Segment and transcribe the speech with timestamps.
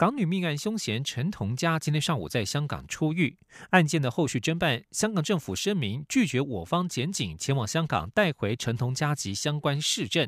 [0.00, 3.36] 港女命案凶嫌陈同佳今天上午在香港出狱，
[3.68, 10.26] 案件的后续侦办，香港政府声明拒绝我方检警前往香港带回陈同佳及相关市政。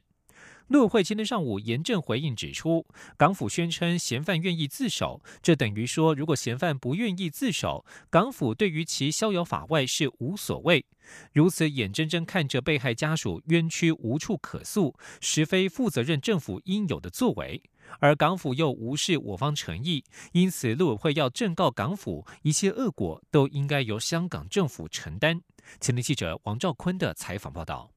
[0.68, 10.84] 陆委会今天上午严正回应指出，港府宣称嫌犯愿意自首，这等于说如果嫌犯不愿意自首，港府对于其逍遥法外是无所谓。
[11.32, 17.62] 如此眼睁睁看着被害家属冤屈无处可诉，实非负责任政府应有的作为。
[17.98, 25.40] 而港府又无视我方诚意，因此陆委会要正告港府，一切恶果都应该由香港政府承担。
[25.80, 27.90] 前天记者王兆坤的采访报道。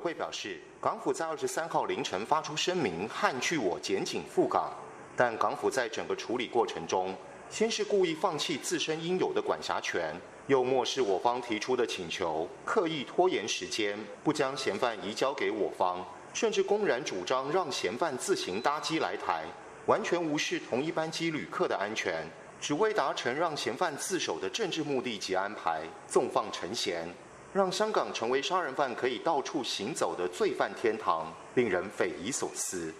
[0.00, 4.72] 会表示，港府在二十三号凌晨发出声明，汉拒我检警赴港，
[5.14, 7.14] 但港府在整个处理过程中，
[7.50, 10.14] 先是故意放弃自身应有的管辖权，
[10.46, 16.02] 又漠视我方提出的请求，刻意拖延时间，不将嫌犯移交给我方。
[16.32, 19.44] 甚至公然主张让嫌犯自行搭机来台，
[19.86, 22.24] 完全无视同一班机旅客的安全，
[22.60, 27.12] 只为达成让嫌犯自首的政治目的及安排，纵放陈嫌，
[27.52, 32.94] 让香港成为杀人犯可以到处行走的罪犯天堂，令人匪夷所思。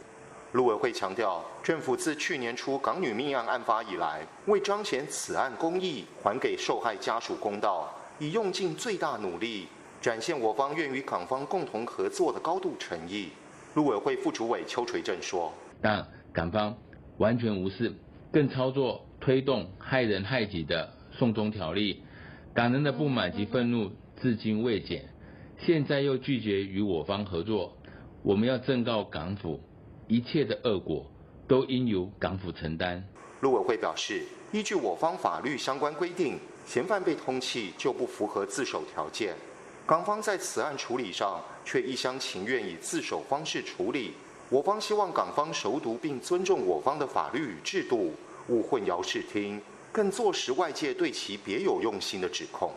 [0.53, 9.69] 陆委会强调，政府自去年初港女命案案发以来，为彰显此案公义，还给受害家属公道，已用尽最大努力。
[10.01, 13.29] 展现我方愿与港方共同合作的高度诚意，
[13.75, 16.77] 陆委会副主委邱垂正说：“但港方
[17.19, 17.95] 完全无视，
[18.33, 22.03] 更操作推动害人害己的送中条例，
[22.53, 25.09] 港人的不满及愤怒 至今未减，
[25.65, 27.75] 现在又拒绝与我方合作，
[28.23, 29.59] 我们要正告港府，
[30.09, 31.11] 一切的恶果
[31.49, 33.03] 都应由港府承担。”
[33.41, 39.35] 陆委会表示，依据我方法律相关规定，嫌犯被通缉就不符合自首条件。
[39.87, 44.13] 港方在此案处理上却一厢情愿以自首方式处理，
[44.51, 48.13] 我方希望港方熟读并尊重我方的法律与制度，
[48.49, 49.59] 勿混淆视听，
[49.91, 52.71] 更坐实外界对其别有用心的指控。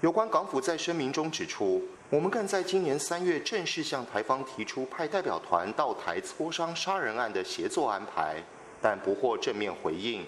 [0.00, 8.42] 有关港府在声明中指出，我们更在今年三月正式向台方提出派代表团到台磋商杀人案的协作安排，
[8.80, 10.24] 但不获正面回应。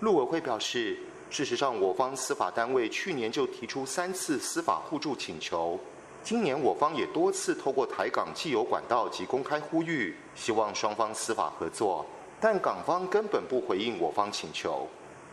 [0.00, 0.98] 陆委会表示。
[1.30, 5.76] 事实上，我方司法单位去年就提出三次司法互助请求，
[6.22, 12.06] 今年我方也多次透过台港既有管道及公开呼吁，希望双方司法合作，
[12.40, 14.86] 但港方根本不回应我方请求。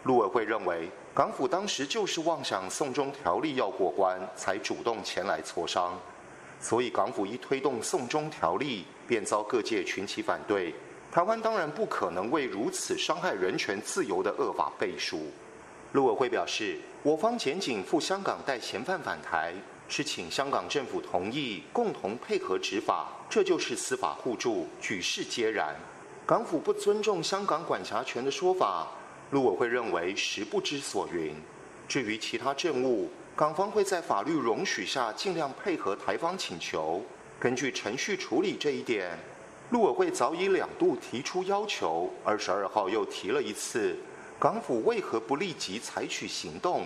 [0.03, 5.94] 陆委会认为，港府当时就是妄想送中条例要过关，才主动前来磋商，
[6.62, 10.74] 所以港府一推动送中条例，便遭各界群起反对。
[11.12, 15.30] 台湾当然不可能为如此伤害人权自由的恶法背书。
[15.92, 19.54] 陆委会表示，我方检警赴香港带嫌犯返台，
[19.90, 25.76] 是请香港政府同意共同配合执法，这就是司法互助，举世皆然。
[26.26, 28.88] 港府不尊重香港管辖权的说法，
[29.31, 31.34] 陆委会认为实不知所云。
[31.88, 37.02] 至于其他政务，港方会在法律容许下尽量配合台方请求，
[37.40, 39.18] 根据程序处理这一点。
[39.72, 43.96] 陆委会早已两度提出要求，二十二号又提了一次。
[44.38, 46.86] 港府为何不立即采取行动？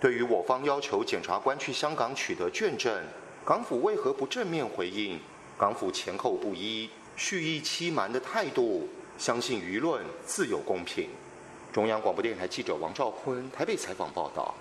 [0.00, 3.02] 对于我方要求检察官去香港取得卷证，
[3.44, 5.18] 港府为何不正面回应？
[5.58, 11.08] 港府前后不一、蓄意欺瞒的态度，相信舆论自有公平。
[11.72, 14.54] 中央广播电台记者王兆坤台北采访报道。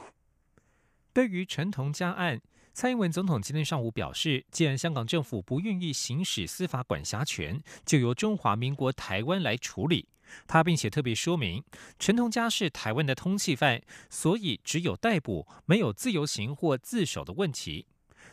[1.11, 2.39] 对于陈同佳案，
[2.71, 10.07] 蔡英文总统今天上午表示，既然香港政府不愿意行使司法管辖权，就由中华民国台湾来处理。
[10.47, 11.63] 他并且特别说明，
[11.97, 13.81] 陈同佳是台湾的通缉犯，
[14.11, 17.87] 所以只有逮捕，没有自由行或自首的问题。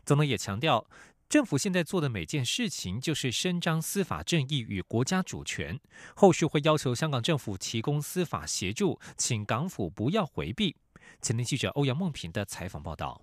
[0.05, 0.87] 总统也强调，
[1.29, 5.81] 政府现在做的每件事情就是伸张司法正义与国家主权，
[6.15, 10.77] 后续会要求香港政府提供司法协助，请港府不要回避。
[11.21, 13.23] 前天记者欧阳梦平的采访报道。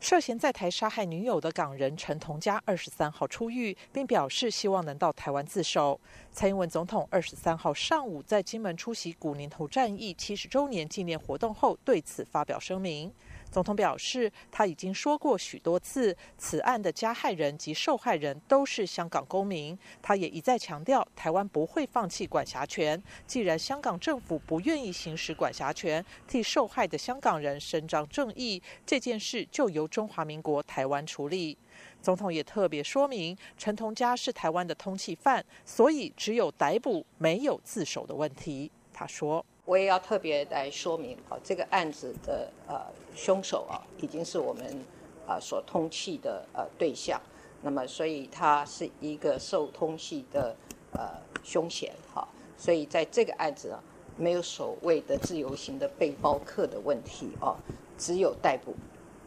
[0.00, 6.00] 涉嫌在台杀害女友的港人陈同佳二十三号出狱，并表示希望能到台湾自首。
[6.32, 13.12] 蔡英文总统二十三号上午在金门出席古宁头战役七十周年纪念活动后，对此发表声明。
[13.54, 19.78] 总统表示，他已经说过许多次，此案的加害人及受害人都是香港公民。
[20.02, 23.00] 他也一再强调，台湾不会放弃管辖权。
[23.28, 31.56] 既然香港政府不愿意行使管辖权，替受害的香港人伸张正义，这件事就由中华民国台湾处理。
[32.02, 38.72] 总统也特别说明，陈同佳是台湾的通缉犯，所以只有逮捕，没有自首的问题。
[38.92, 42.80] 他说：“我也要特别来说明啊，这个案子的呃
[43.14, 44.84] 凶手啊，已经是我们
[45.26, 47.18] 啊所通缉的呃对象，
[47.62, 50.54] 那么所以他是一个受通缉的
[50.92, 52.28] 呃凶嫌哈，
[52.58, 53.82] 所以在这个案子啊，
[54.18, 57.56] 没有所谓的自由行的背包客的问题啊，
[57.96, 58.74] 只有逮捕，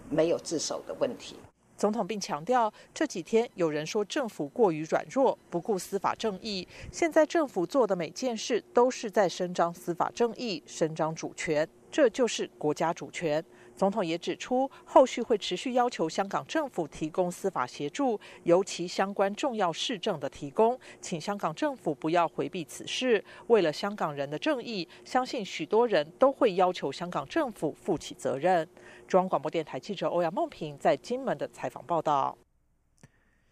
[0.08, 1.36] 没有自首的问题。”
[1.78, 6.68] 总统并强调，这几天有人说政府过于软弱，不顾司法正义。
[6.92, 13.44] 现在政府做的每件事都是在伸张司法正义、伸张主权，这就是国家主权。
[13.78, 23.24] 总统也指出，后续会持续要求香港政府提供司法协助，尤其相关重要市政的提供，请香港政府不要回避此事。
[23.46, 28.68] 为了香港人的正义，相信许多人都会要求香港政府负起责任。
[29.08, 32.36] 中央广播电台记者欧阳梦平在金门的采访报道。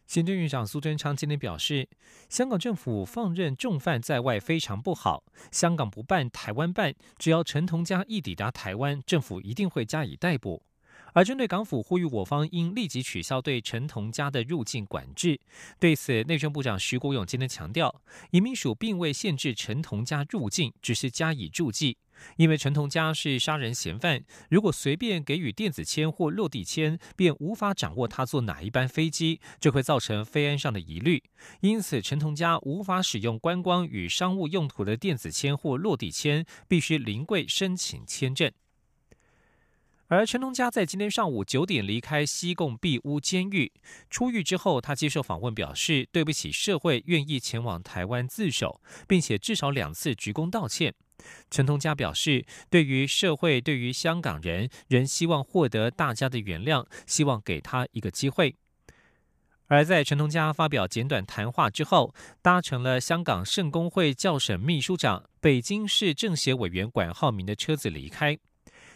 [0.07, 1.89] 行政院长苏贞昌今天表示，
[2.29, 10.61] 香港政府放任重犯在外非常不好，香港不办，台湾办，只要陈同佳一抵达台湾，政府一定会加以逮捕。
[11.15, 15.39] 而针对港府呼吁我方应立即取消对陈同佳的入境管制，
[15.79, 18.01] 对此内政部长徐国勇今天强调，
[18.31, 21.97] 移民署并未限制陈同佳入境，只是加以注记。
[22.35, 31.23] 因为陈同佳是杀人嫌犯，如果随便给予电子签或落地签，便无法掌握他坐哪一班飞机，这会造成飞安上的疑虑。
[31.61, 38.51] 因此，陈同佳无法使用观光与商务用途的电子签或落地签，必须临柜申请签证。
[40.07, 43.71] 而陈同佳在今天上午九点离开西贡庇屋监狱，
[44.07, 50.93] 出狱之后，他接受访问表示：“对不起社会，愿意前往台湾自首，并且至少两次鞠躬道歉。”
[51.49, 58.55] 陈同佳表示，对于社会，对于香港人，仍希望获得大家的原谅，希望给他一个机会。
[59.65, 62.13] 而在陈同佳发表简短谈话之后，
[62.43, 68.37] 搭乘了香港圣公会教省秘书长、北京市政协委员管浩明的车子离开。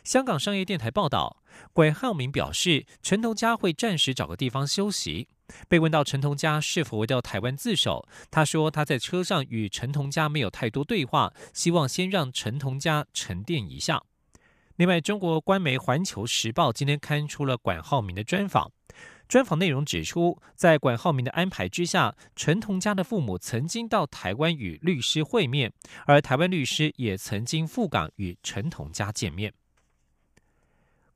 [0.04, 1.44] 香港商业电台报道，
[1.74, 5.28] 管浩明表示，陈同佳会暂时找个地方休息。
[5.68, 14.04] 被问到陈同佳是否会到台湾自首，他说他在车上与陈同佳没有太多对话，希望先让陈同佳沉淀一下。
[14.76, 18.72] 另外，中国官媒《环球时报》今天刊出了管浩明的专访，
[19.28, 25.74] 专访内容指出，在管浩明的安排之下，陈同佳的父母曾经到台湾与律师会面，
[26.06, 29.52] 而台湾律师也曾经赴港与陈同佳见面。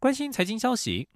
[0.03, 1.07] 关心财经消息，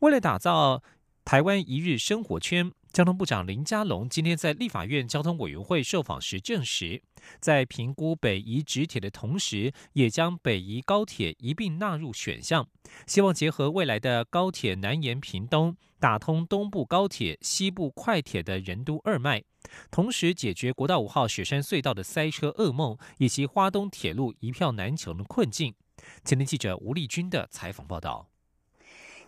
[0.00, 0.82] 为了打造。
[1.24, 7.02] 台湾一日生活圈，交通部长林佳龙今天在立法院交通委员会受访时证实，
[7.40, 12.68] 在评估北宜直铁的同时，也将北宜高铁一并纳入选项，
[13.06, 19.42] 希望结合未来的高铁南延屏东，打通东部高铁、西部快铁的人都二脉，
[19.90, 25.74] 同时解决国道五号雪山隧道的塞车噩梦，以及花东铁路一票难求的困境。
[26.24, 28.26] 前天记者吴丽君的采访报道。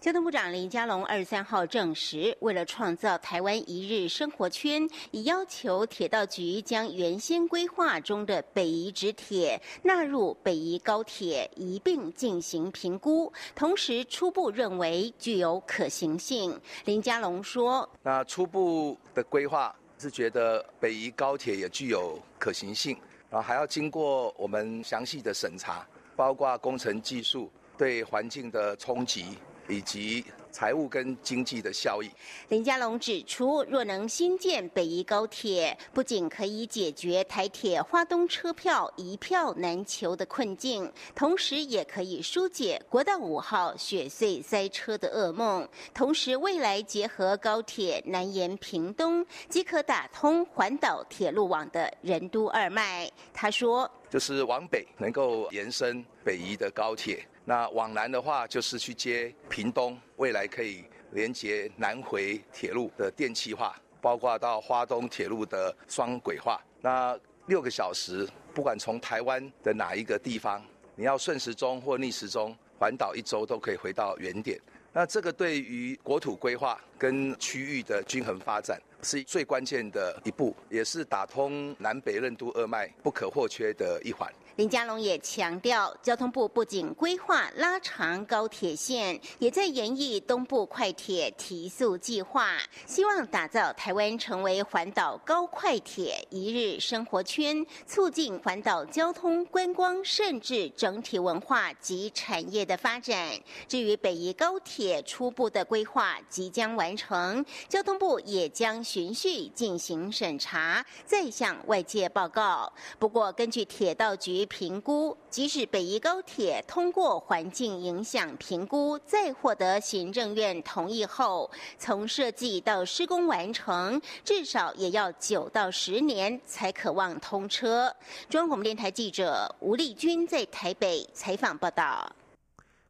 [0.00, 4.82] 交通部长林佳龙二十三号证实，为了创造台湾一日生活圈，
[5.12, 16.60] 已要求铁道局将原先规划中的北宜直铁纳入北宜高铁一并进行评估，同时初步认为具有可行性。
[16.84, 22.98] 林佳龙说：“那初步的规划是觉得北宜高铁也具有可行性，
[23.30, 29.38] 然后还要经过我们详细的审查，包括工程技术对环境的冲击。”
[29.68, 32.10] 以及财务跟经济的效益。
[32.48, 45.66] 林佳龙指出，若能新建北宜高铁，不仅可以解决台铁花东车票一票难求的困境，同时也可以疏解国道五号雪隧塞车的噩梦。
[45.94, 53.08] 同时，未来结合高铁南延屏东，即可打通环岛铁路网的人都二脉。
[53.32, 66.60] 他说：“就是往北能够延伸北宜的高铁。”那往南的话，就是去接屏东，未来可以连接南回铁路的电气化，包括到花东铁路的双轨化。
[66.82, 70.62] 那六个小时，不管从台湾的哪一个地方，
[70.94, 74.60] 你要顺时钟或逆时钟环岛一周，都可以回到原点。
[74.92, 84.32] 那这个对于国土规划跟区域的均衡发展是最关键的一步，也是打通南北任督二脉不可或缺的一环。
[84.56, 103.32] 林佳龙也强调，交通部不仅规划拉长高铁线，也在研议东部快铁提速计划，希望打造台湾成为环岛高快铁一日生活圈，促进环岛交通、观光，甚至整体文化及产业的发展。
[103.66, 112.70] 至于北宜高铁初步的规划即将完成，交通部也将循序进行审查，再向外界报告。
[112.98, 114.41] 不过，根据铁道局。
[114.46, 127.94] 评估，即使北宜高铁通过环境影响评估，再获得行政院同意后，从设计到施工完成，至少也要九到十年才可望通车。
[128.28, 132.10] 中央广播电台记者吴丽君在台北采访报道。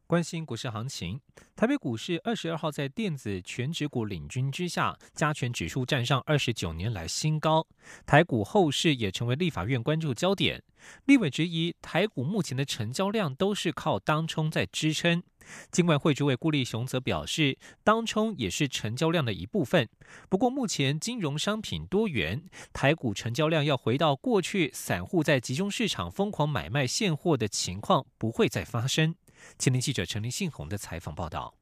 [0.05, 1.19] 关心股市行情，
[1.55, 7.65] 台北股市二十二号在电子全指股领军之下，加权指数站上二十九年来新高。
[8.05, 10.61] 台股后市也成为立法院关注焦点。
[11.05, 15.23] 立委质疑台股目前的成交量都是靠当冲在支撑。
[15.71, 19.89] 金管会主委顾立雄则表示，当冲也是成交量的一部分。
[20.29, 22.43] 不过目前金融商品多元，
[22.73, 29.15] 台股成交量要回到过去散户在集中市场疯狂买卖现货的情况不会再发生。
[29.57, 31.55] 青年记者陈林信宏的采访报道。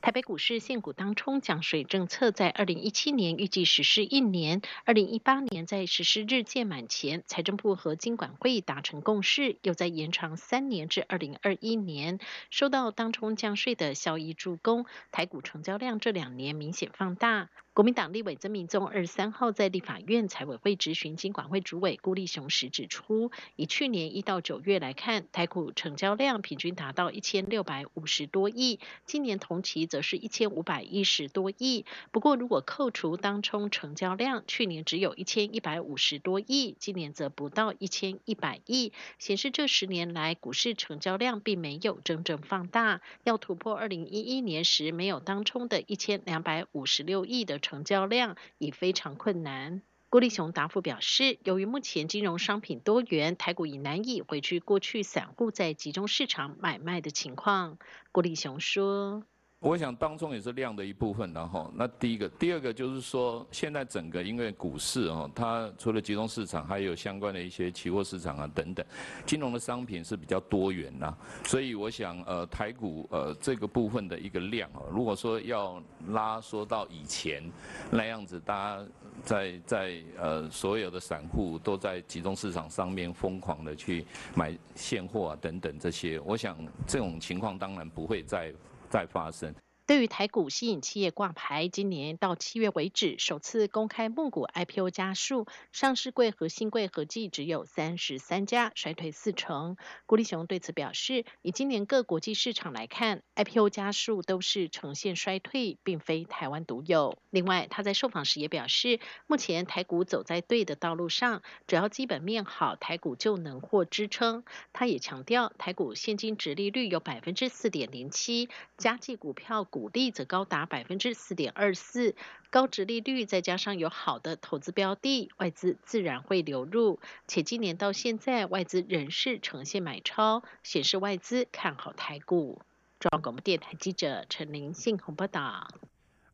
[0.00, 12.18] 台北股市现股当冲降税政策在二零一七年预计实施一年，二零一八年在实施日届满前，财政部和金管会达成共识，又在延长三年至二零二一年。
[12.50, 17.48] 受到当冲降税的效益助攻，台股成交量这两年明显放大。
[17.74, 31.84] 国民党立委曾明宗二十三号在立法院财委会质询金管会主委顾立雄时指出，以去年一到九月来看，台股成交量平均达到一千六百五十多亿，今年同期则是一千五百一十多亿。
[32.12, 47.58] 不过，如果扣除当冲成交量，去年只有一千一百五十多亿，今年则不到一千一百亿，显示这十年来股市成交量并没有真正放大，要突破二零一一年时没有当冲的一千两百五十六亿的。
[47.64, 49.80] 成交量已非常困难。
[50.10, 57.78] 郭立雄答复表示，由于目前金融商品多元，台股已难以回去过去散户在集中市场买卖的情况。
[58.12, 59.24] 郭立雄说。
[59.64, 68.84] 我想当中也是量的一部分，然后那第一个，第二个就是说，现在整个因为股市哦，它除了集中市场，还有相关的一些期货市场啊等等，
[69.24, 77.42] 金融的商品是比较多元呐，所以我想呃台股呃这个部分的一个量哦，如果说要拉缩到以前
[77.90, 78.86] 那样子，大家
[79.22, 84.04] 在在呃所有的散户都在集中市场上面疯狂的去
[84.34, 86.54] 买现货啊等等这些，我想
[86.86, 88.52] 这种情况当然不会再。
[88.94, 89.52] 再发生。
[89.86, 99.76] 对于台股吸引企业挂牌，今年到七月为止，首次公开募股 IPO 加数，上市柜和新柜合计只有三十三家，衰退四成。
[100.06, 107.18] 郭立雄对此表示，以今年各国际市场来看，IPO 加数都是呈现衰退，并非台湾独有。
[107.28, 114.44] 另外，他在受访时也表示，目前台股走在对的道路上，只要基本面好，台股就能获支撑。
[114.72, 118.48] 他也强调，台股现金值利率有百分之四点零七，
[118.78, 119.68] 加计股票。
[119.74, 122.14] 股利则高达百分之四点二四，
[122.48, 127.00] 高值利率再加上有好的投资标的，外资自然会流入。
[127.26, 132.62] 且今年到现在，外资仍是呈现买超，显示外资看好台股。
[133.00, 135.66] 中央广播电台记者陈玲信鸿报道。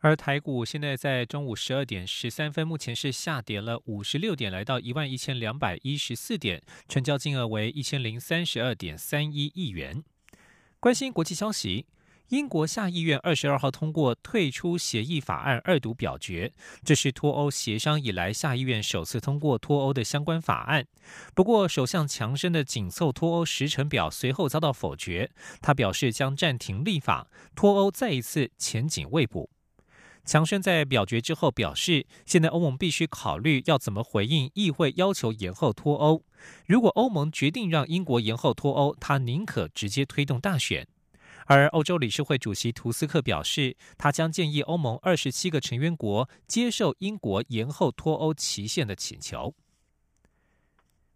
[0.01, 10.05] 而台股现在在中午十二点十三分，目前是下跌了五十六点，来到一万一千两百一十四点，成交金额为一千零三十二点三一亿元。
[10.79, 11.87] 关心国际消息。
[12.31, 16.53] 英国下议院二十二号通过退出协议法案二读表决，
[16.85, 20.87] 这是脱欧协商以来下议院首次通过脱欧的相关法案。
[21.35, 29.51] 不过，首相强生的紧凑脱欧时程表随后遭到否决，他表示将暂停立法，脱欧再一次前景未卜。
[30.25, 36.23] 强生在表决之后表示，现在欧盟必须考虑要怎么回应议会要求延后脱欧。
[36.69, 40.87] 如果欧盟决定让英国延后脱欧，他宁可直接推动大选。
[41.53, 49.53] 而欧洲理事会主席图斯克表示，他将建议欧盟二十七个成员国接受英国延后脱欧期限的请求。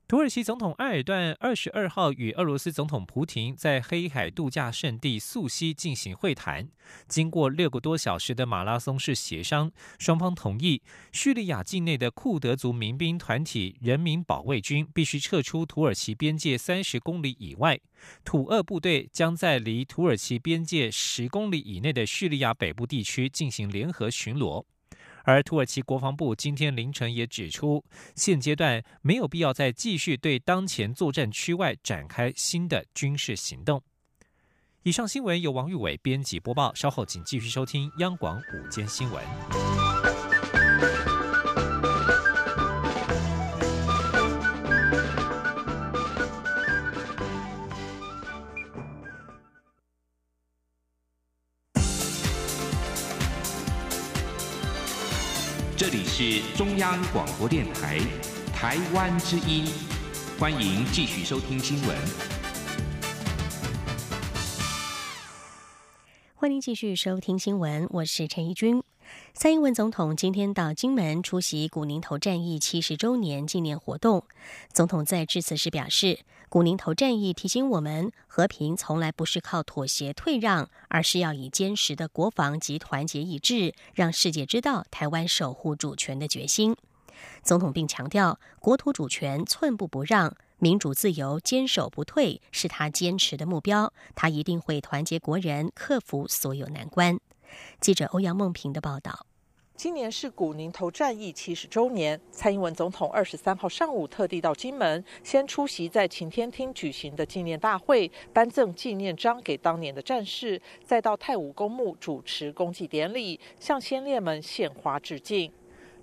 [0.06, 6.68] 土耳其总统埃尔段二十二号与俄罗斯总统普廷在黑海度假胜地素西进行会谈，
[7.08, 17.80] 经过六个多小时的马拉松式协商，双方同意叙利亚境内的库德族民兵团体人民保卫军必须撤出土耳其边界三十公里以外，
[18.26, 24.66] 土俄部队将在离土耳其边界十公里以内的叙利亚北部地区进行联合巡逻。
[25.24, 33.82] 而土耳其国防部今天凌晨也指出，现阶段没有必要再继续对当前作战区外展开新的军事行动。
[34.82, 39.83] 以上新闻由王玉伟编辑播报，稍后请继续收听央广午间新闻。
[55.76, 57.98] 这里是中央广播电台，
[58.54, 59.66] 台湾之音，
[60.38, 61.96] 欢迎继续收听新闻。
[66.36, 68.83] 欢迎继续收听新闻，我是陈怡君。
[69.44, 74.24] 蔡英文总统今天到金门出席古宁头战役七十周年纪念活动。
[74.72, 86.74] 总统在致辞时表示，古宁头战役提醒我们，和平从来不是靠妥协退让，而是要以坚实的国防及团结一致，让世界知道台湾守护主权的决心。
[87.42, 93.92] 总统并强调，国土主权寸步不让，民主自由坚守不退，是他坚持的目标。
[94.14, 97.20] 他一定会团结国人，克服所有难关。
[97.78, 99.26] 记者欧阳梦平的报道。
[99.76, 115.50] 今年是古宁头战役七十周年，蔡英文总统二十三号上午特地到金门，先出席在晴天厅举行的纪念大会，颁赠纪念章给当年的战士，再到太武公墓主持公祭典礼，向先烈们献花致敬。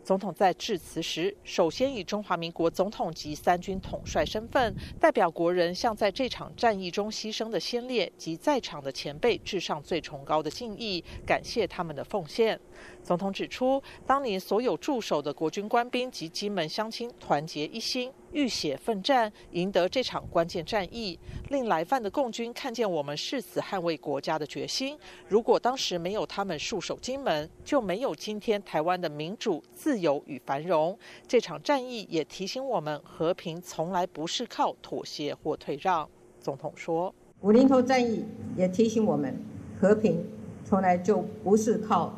[0.03, 12.59] 总统在致辞时，首先以中华民国总统及三军统帅身份，代表国人向在这场战役中牺牲的先烈及在场的前辈致上最崇高的敬意，感谢他们的奉献。
[13.03, 21.17] 总统指出，当年所有驻守的国军官兵及金门乡亲团结一心，浴血奋战，赢得这场关键战役，
[21.49, 24.97] 令来犯的共军看见我们誓死捍卫国家的决心。
[25.27, 30.97] 如果当时没有他们戍守金门，就没有今天台湾的民主、自由与繁荣。
[31.27, 36.07] 这场战役也提醒我们，和平从来不是靠妥协或退让。
[36.39, 39.35] 总统说：“五零头战役也提醒我们，
[39.79, 40.23] 和平
[40.63, 42.13] 从来就不是靠。”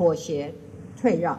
[0.00, 0.54] 妥协、
[0.96, 1.38] 退让，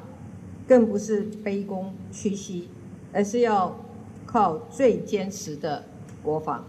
[0.68, 2.70] 更不是卑躬屈膝，
[3.12, 3.75] 而是要
[4.24, 5.84] 靠最坚实的
[6.22, 6.63] 国防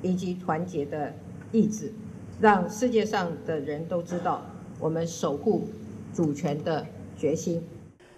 [0.00, 1.12] 以及团结的
[1.52, 1.92] 意志，
[2.40, 4.40] 让世界上的人都知道
[4.80, 5.68] 我们守护
[6.14, 7.62] 主权的决心。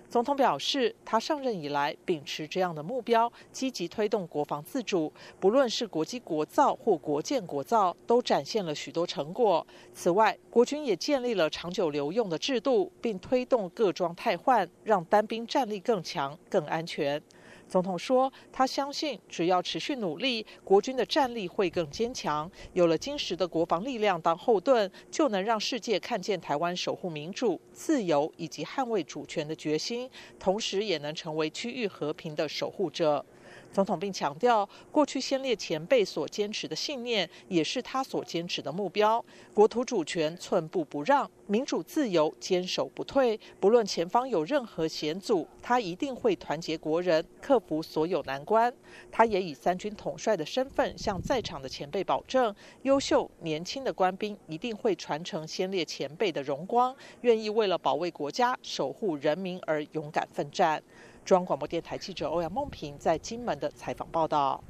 [0.09, 9.67] 总统表示，他上任以来秉持这样的目标，积极推动国防自主，不论是国际国造或国建国造，都展现了许多成果。
[9.93, 17.21] 此外，国军也建立了长久留用的制度，并推动各装汰换，让单兵战力更强、更安全。
[17.69, 22.51] 总统说：“他相信，只要持续努力，国军的战力会更坚强。
[22.73, 33.25] 有了坚实的国防力量当后盾，就能让世界看见台湾守护民主、自由以及捍卫主权的决心，同时也能成为区域和平的守护者。”
[33.73, 39.23] 总统并强调，过去先烈前辈所坚持的信念，也是他所坚持的目标。
[39.53, 43.39] 国土主权寸步不让，民主自由坚守不退。
[43.61, 48.73] 不论前方有任何险阻，他一定会团结国人，克服所有难关。
[49.13, 60.83] 他也以三军统帅的身份，向在场的前辈保证，优秀年轻的官兵一定会传承先烈前辈的荣光，愿意为了保卫国家、守护人民而勇敢奋战。
[61.27, 64.63] 中央广播电台记者欧阳梦平在金门的采访报道。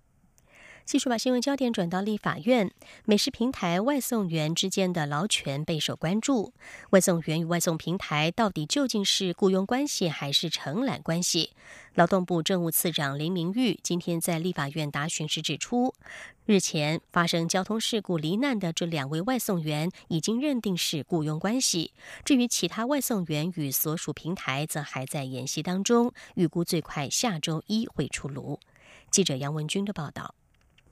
[0.87, 2.71] 继续把新闻焦点转到立法院，
[3.07, 6.53] 美食平台外送员之间的劳权备受关注。
[6.91, 11.51] 外送员与外送平台到底究竟是雇佣关系还是承揽关系？
[11.95, 15.93] 劳动部政务次长林明玉今天在立法院答询时指出，
[16.45, 21.95] 日前发生交通事故罹难的这两位外送员已经认定是雇佣关系。
[22.25, 28.61] 至于其他外送员与所属平台，则还在研习当中，预估最快下周一会出炉。
[29.11, 30.37] 记者杨文军的报道。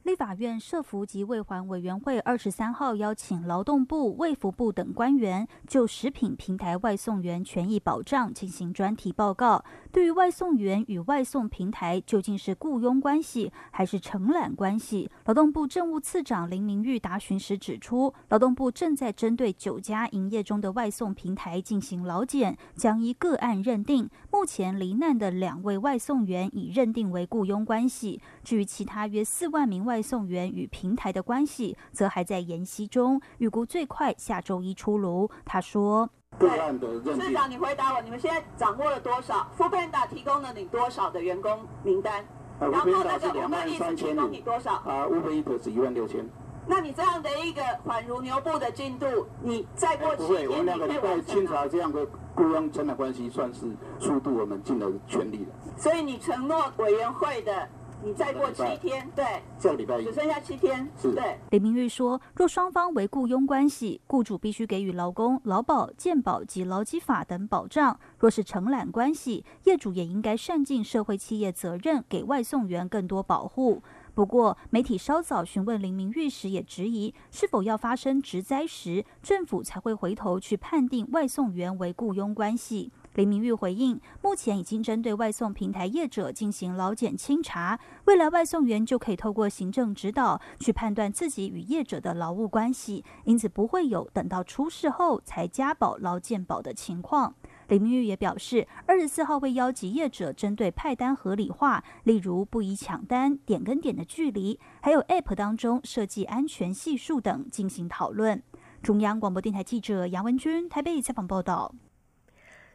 [0.05, 9.65] 立法院社福及卫环委员会二十三号邀请劳动部、卫福部等官员就食品平台外送员权益保障进行专题报告。
[9.91, 24.11] 对于外送员与外送平台究竟是雇佣关系还是承揽关系，劳动部政务次长林明玉答询时指出，劳动部正在针对九家营业中的外送平台进行劳检，将依个案认定。
[24.31, 29.94] 目前罹难的两位外送员已认定为雇佣关系，至于其他约四万名外。
[29.95, 35.31] 外送员与平台的关系则还在研析中，预估最快下周一出炉。
[35.45, 42.25] 他说：“市长，你回答我，你们现在掌握了多少 f p a n d a 提供了你多少的员工名单？
[42.59, 44.73] 然后那个 Uber Eats 提供你多少？
[44.73, 46.29] 啊，Uber Eats 一万六千。
[46.67, 49.07] 那你这样的一个缓如牛步的进度，
[49.45, 52.05] 你再过七天，我们两个礼拜清查这样的
[52.35, 53.61] 雇佣签的关系，算是
[54.01, 55.55] 速度我们尽了全力了。
[55.79, 57.69] 所以你承诺委员会的。
[58.03, 59.25] 你再过七天，对，
[59.59, 61.39] 这个礼拜只剩下七天，是对。
[61.51, 73.83] 林明玉说，若双方为雇佣关系，雇主必须给予劳工劳保、健保及劳基法等保障；若是承揽关系，业主也应该善尽社会企业责任，给外送员更多保护。
[74.15, 82.93] 不过，媒体稍早询问林明玉时，也质疑是否要发生职灾时，政府才会回头去判定外送员为雇佣关系。
[83.15, 97.33] 林明玉回应，目前已经针对外送平台业者进行劳检清查，未来外送员就可以透过行政指导去判断自己与业者的劳务关系，因此不会有等到出事后才加保劳健保的情况。
[97.69, 108.43] 林明玉也表示，二十四号会邀集业者针对派单合理化，例如不宜抢单、点跟点的距离，还有 App 当中设计安全系数等进行讨论。
[108.83, 111.73] 中央广播电台记者杨文君台北采访报道。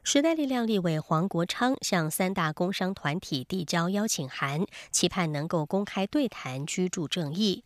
[0.03, 7.63] 时代力量立委黄国昌向三大工商团体递交邀请函，期盼能够公开对谈居住正义。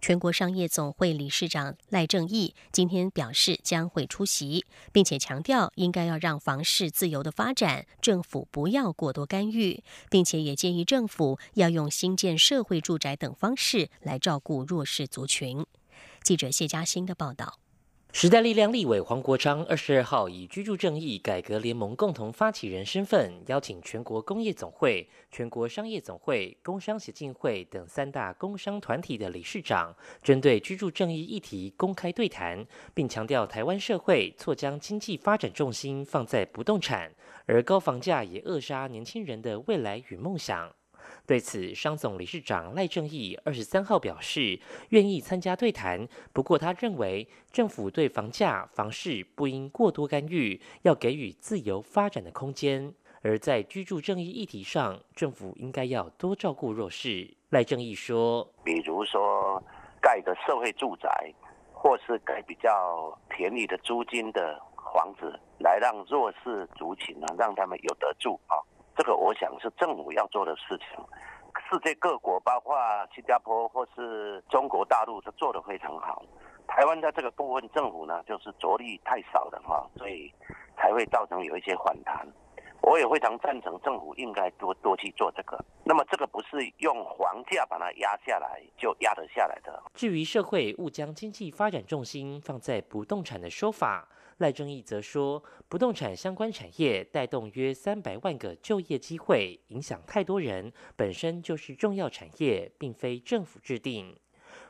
[0.00, 15.64] 全国商业总会理事长赖正义今天表示将会出席，并且强调应该要让房市自由的发展，政府不要过多干预，并且也建议政府要用新建社会住宅等方式来照顾弱势族群。
[16.22, 17.58] 记者谢嘉欣的报道。
[18.18, 37.12] 时代力量立委黄国昌二十二号以居住正义改革联盟共同发起人身份，邀请全国工业总会、全国商业总会、工商协进会等三大工商团体的理事长，针对居住正义议题公开对谈，并强调台湾社会错将经济发展重心放在不动产，
[37.44, 40.72] 而高房价也扼杀年轻人的未来与梦想。
[41.26, 44.60] 对此，商总理事长赖正义二十三号表示，
[44.90, 46.06] 愿意参加对谈。
[46.32, 52.94] 不过，他认为政府对房价、房市不应过多干预，要给予自由发展的空间。
[53.22, 57.36] 而在居住正义议题上，政府应该要多照顾弱势。
[57.50, 59.60] 赖正义说：“比如说，
[60.00, 61.10] 盖个社会住宅，
[61.72, 64.62] 或是盖比较便宜的租金的
[64.94, 68.54] 房子，来让弱势族群呢，让他们有得住啊。”
[68.96, 70.86] 这个我想是政府要做的事情，
[71.70, 72.76] 世界各国包括
[73.14, 76.24] 新加坡或是中国大陆都做得非常好，
[76.66, 80.32] 台湾在这个部分政府呢就是着力太少了哈，所以
[80.76, 82.26] 才会造成有一些反弹。
[82.82, 85.62] 我也非常赞成政府应该多多去做这个。
[85.84, 89.82] 那么这个不是用房价把它压下来就压得下来的。
[89.92, 94.08] 至于社会误将经济发展重心放在不动产的说法。
[94.38, 104.14] 赖正义则说，不动产相关产业带动约三百万个就业机会，影响太多人，本身就是重要产业，并非政府制定。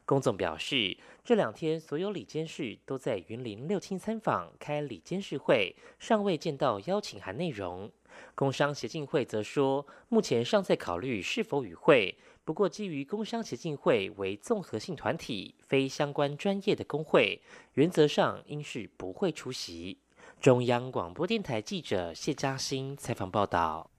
[0.04, 7.90] 龚总表示，这两天所有里监事都在云林六轻参访开里监事会，尚未见到邀请函内容。
[8.36, 12.16] 工商协进会则说，目前尚在考虑是否与会。
[12.46, 17.42] 不过，基于工商协进会为综合性团体，非相关专业的工会，
[17.74, 19.98] 原则上应是不会出席。
[20.40, 23.90] 中央广播电台记者谢嘉欣采访报道。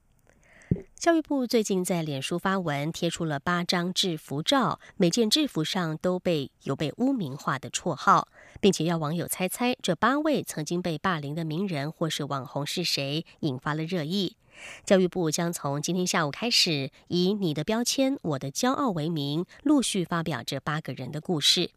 [0.95, 8.29] 教育部最近在脸书发文，贴出了八张制服照，每件制服上都被有被污名化的绰号，
[8.61, 14.37] 并且要网友猜猜这八位曾经被霸凌的名人或是网红是谁，引发了热议。
[14.85, 21.71] 教育部将从今天下午开始，以“你的标签，我的骄傲”为名，陆续发表这八个人的故事。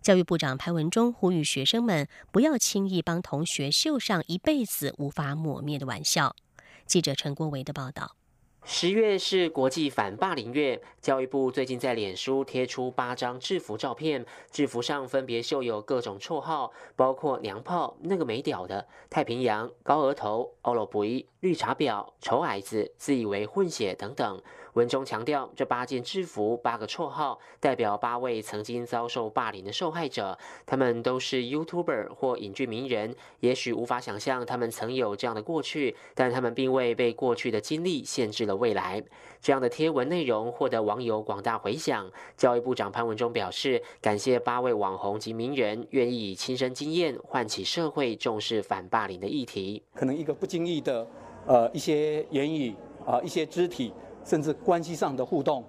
[0.00, 6.36] 教育部长潘文忠呼吁学生们不要轻易帮同学绣上一辈子无法抹灭的玩笑。
[6.86, 8.16] 记者陈国维的报道。
[8.68, 24.42] 十月是国际反霸凌月，教育部最近在脸书贴出八张制服照片，制服上分别绣有各种绰号，包括“娘炮”、“那个没屌的”、“太平洋”、“高额头”、“欧罗布伊”、“绿茶婊”、“丑矮子”、“自以为混血”等等。
[24.76, 30.38] 文中强调，这八件制服、八个绰号，代表八位曾经遭受霸凌的受害者。
[30.66, 39.02] 他们都是 YouTuber 或影剧名人，也许无法想象他们曾有这样的过去，但他们并未被过去的经历限制了未来。
[39.40, 42.06] 这样的贴文内容获得网友广大回响。
[42.36, 49.82] 教育部长潘文忠表示，感谢八位网红及名人愿意以亲身经验唤起社会重视反霸凌的议题。
[49.94, 51.08] 可能一个不经意的，
[51.46, 52.74] 呃，一些言语
[53.06, 53.94] 啊，一些肢体。
[54.26, 55.62] 甚至关系上的互动，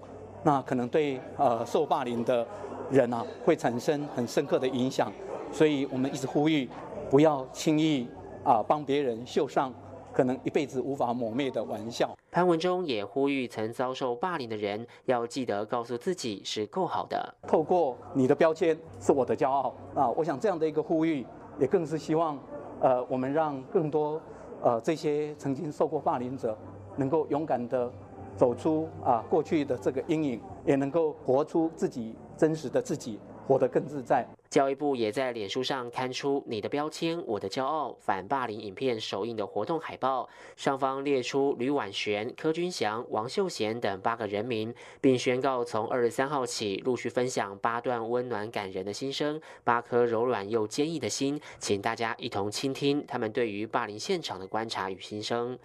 [0.43, 2.45] 那可能对呃受霸凌的
[2.89, 5.13] 人啊，会产生很深刻的影响。
[5.51, 6.67] 所以我们一直呼吁，
[7.09, 8.07] 不要轻易
[8.43, 9.71] 啊帮别人绣上
[10.11, 12.09] 可能一辈子无法抹灭的玩笑。
[12.31, 17.35] 潘文忠也呼吁曾遭受霸凌的人要记得告诉自己是够好的。
[17.47, 20.09] 透过你的标签是我的骄傲啊！
[20.09, 21.25] 我想这样的一个呼吁，
[21.59, 22.37] 也更是希望，
[22.81, 24.19] 呃，我们让更多
[24.63, 26.57] 呃这些曾经受过霸凌者，
[26.95, 27.91] 能够勇敢的
[28.37, 33.19] 走出啊过去的这个阴影，也能够活出自己真实的自己。
[33.47, 34.27] 活得更自在。
[34.49, 55.57] 教育部也在脸书上刊出“你的标签，我的骄傲”反霸凌影片首映的活动海报，上方列出吕婉璇、柯君祥、王秀贤等八个人名，并宣告从二十三号起陆续分享八段温暖感人的心声，八颗柔软又坚毅的心，请大家一同倾听他们对于霸凌现场的观察与心声。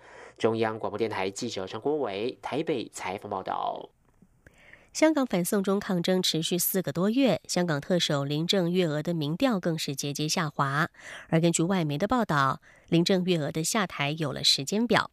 [0.42, 3.90] 中央广播电台记者陈国伟台北采访报道。
[4.92, 10.90] 香港反送中抗争持续四个多月，香港特首林郑月娥的民调更是节节下滑。
[11.28, 15.12] 而根据外媒的报道，林郑月娥的下台有了时间表。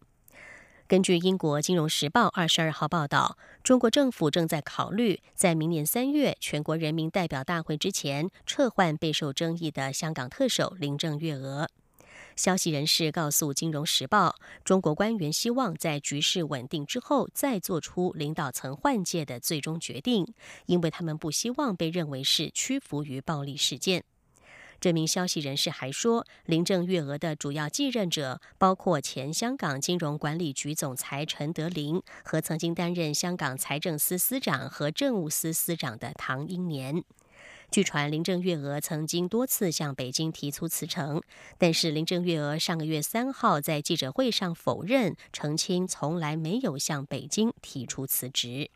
[0.87, 11.69] 根据英国《金融时报》二十二号报道，中国政府正在考虑在明年三月全国人民代表大会之前撤换备受争议的香港特首林郑月娥。
[12.39, 14.29] 消息人士告诉《金融时报》，
[14.63, 20.25] 中国官员希望在局势稳定之后再做出领导层换届的最终决定，
[20.65, 24.05] 因为他们不希望被认为是屈服于暴力事件。
[24.79, 37.03] 这名消息人士还说，林郑月娥的主要继任者包括前香港金融管理局总裁陈德霖和曾经担任香港财政司司长和政务司司长的唐英年。
[37.71, 41.21] 据传，林郑月娥曾经多次向北京提出辞呈，
[41.59, 48.71] 但是林郑月娥上个月三号在记者会上否认，澄清从来没有向北京提出辞职。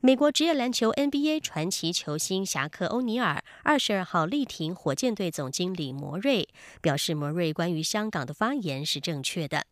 [0.00, 6.46] 美国职业篮球 NBA 传奇球星侠客欧尼尔二十二号力挺火箭队总经理摩瑞，
[6.82, 9.64] 表示摩瑞关于香港的发言是正确的。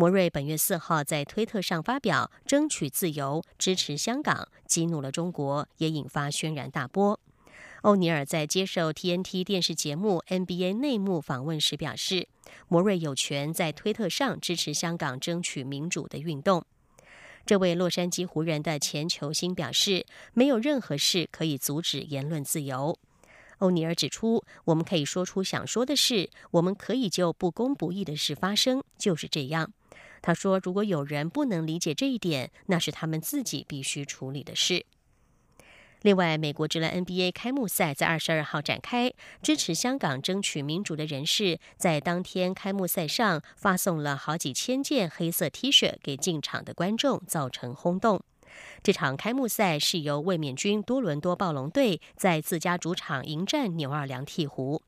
[0.00, 7.18] 摩瑞本月四号在推特上发表“争取自由，支持香港”，激怒了中国，也引发轩然大波。
[7.82, 12.28] 欧尼尔在接受 TNT 电视节目 NBA 内幕访问时表示，
[12.68, 16.64] 摩瑞有权在推特上支持香港争取民主的运动。
[17.44, 22.96] 这位洛杉矶湖人的前球星表示，没有任何事可以阻止言论自由。
[23.58, 29.72] 欧尼尔指出，我们可以说出想说的事，我们可以就不公不义的事发生，就是这样。
[30.22, 34.84] 他说：“如果有人不能理解这一点，那是他们自己必须处理的事。”
[36.02, 48.22] 另外，美国职篮 NBA 开幕赛在二十二号展开，支持香港争取民主的人士在当天开幕赛上发送了好几千件黑色 T 恤给进场的观众，造成轰动。
[48.82, 54.80] 这场开幕赛是由卫冕军多伦多暴龙队在自家主场迎战纽奥良鹈鹕。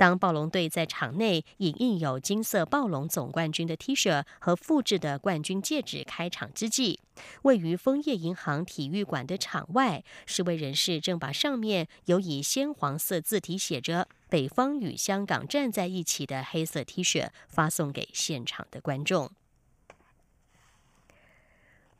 [0.00, 7.00] 当暴龙队在场内以印有金色暴龙总冠军的 T 恤和复制的冠军戒指开场之际，
[7.42, 19.30] 位于枫叶银行体育馆的场外，示威人士正把上面有以鲜黄色字体写着“北方与香港站在一起”的黑色 T 恤发送给现场的观众。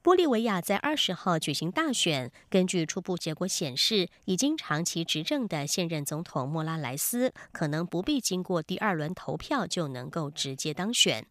[0.02, 11.26] 玻利维亚在二十号举行大选，根据初步结果显示，已经长期执政的现任总统莫拉莱斯可能不必经过第二轮投票就能够直接当选。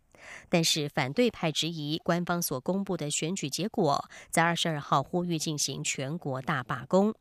[0.49, 7.15] 但是反对派质疑官方所公布的选举结果，在二十二号呼吁进行全国大罢工。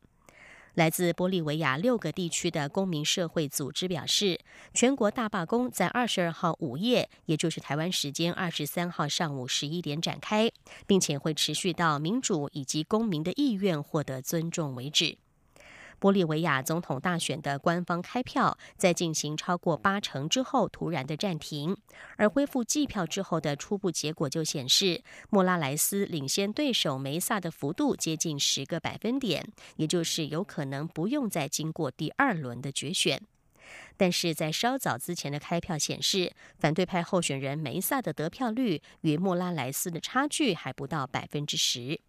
[0.79, 4.39] 来自玻利维亚六个地区的公民社会组织表示，
[4.73, 10.49] 全国大罢工在二十二号午夜，也就是台湾时间二十三号上午十一点展开，
[10.87, 15.17] 并且会持续到民主以及公民的意愿获得尊重为止。
[15.99, 21.75] 玻利维亚总统大选的官方开票在进行超过八成之后突然的暂停，
[22.15, 33.21] 而恢复计票之后的初步结果就显示，莫拉莱斯领先对手梅萨的幅度接近十个百分点，也就是有可能不用再经过第二轮的决选。
[33.97, 41.99] 但是在稍早之前的开票显示，反对派候选人梅萨的得票率与莫拉莱斯的差距还不到百分之十。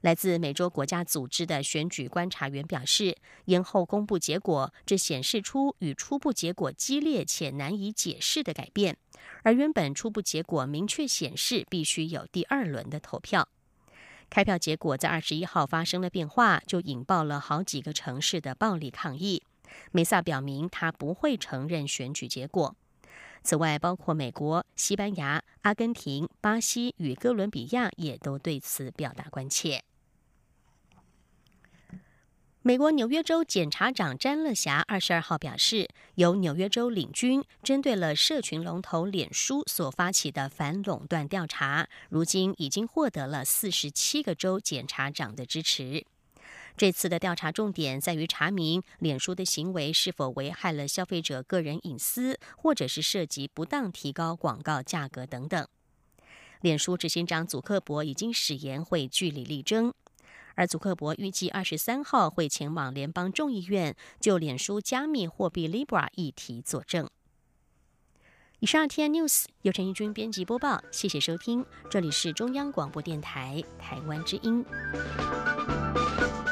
[0.00, 8.96] 来自美洲国家组织的选举观察员表示，延后公布结果，这显示出与初步结果激烈且难以解释的改变。
[9.42, 13.48] 而原本初步结果明确显示必须有第二轮的投票。
[14.30, 19.42] 开票结果在二十一号发生了变化，就引爆了好几个城市的暴力抗议。
[19.90, 22.76] 梅萨表明他不会承认选举结果。
[23.42, 29.84] 此外，包括美国、西班牙、阿根廷、巴西与哥伦比亚也都对此表达关切。
[32.68, 46.04] 美国纽约州检察长詹乐霞二十二号表示，由纽约州领军针对了社群龙头脸书所发起的反垄断调查，如今已经获得了四十七个州检察长的支持。
[46.76, 55.66] 这次的调查重点在于查明脸书的行为是否危害了消费者个人隐私，或者是涉及不当提高广告价格等等。
[56.60, 59.94] 脸书执行长祖克伯已经誓言会据理力争。
[60.58, 67.08] 而祖克伯预计二十三号会前往联邦众议院就脸书加密货币 Libra 议题作证。
[68.58, 74.64] 以上 T N News 由陈义军编辑播报，谢谢收听，这里是中央广播电台台湾之音。